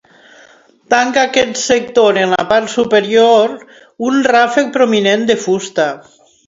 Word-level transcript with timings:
Tanca 0.93 1.25
aquest 1.29 1.59
sector 1.65 2.19
en 2.23 2.33
la 2.37 2.47
part 2.53 2.73
superior, 2.79 3.55
un 4.11 4.21
ràfec 4.33 4.77
prominent 4.81 5.31
de 5.33 5.43
fusta. 5.49 5.91